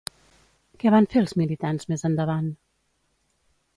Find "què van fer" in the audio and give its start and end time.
0.83-1.21